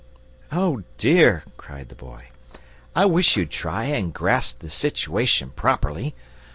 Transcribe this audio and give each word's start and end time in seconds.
"Oh, 0.51 0.81
dear!" 0.97 1.43
cried 1.57 1.89
the 1.89 1.95
boy, 1.95 2.29
"I 2.95 3.05
wish 3.05 3.37
you'd 3.37 3.51
try 3.51 3.83
and 3.85 4.11
grasp 4.11 4.57
the 4.57 4.69
situation 4.71 5.51
properly. 5.55 6.15